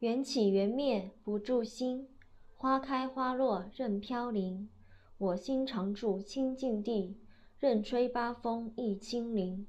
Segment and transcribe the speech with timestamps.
[0.00, 2.06] 缘起缘灭不住心，
[2.54, 4.68] 花开花落任飘零。
[5.16, 7.16] 我心常住清净地，
[7.58, 9.66] 任吹八风亦清灵。